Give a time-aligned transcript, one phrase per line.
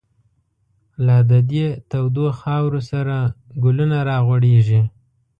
[1.05, 3.15] لا د دی تودو خاورو، سره
[3.63, 4.81] گلونه را غوړیږی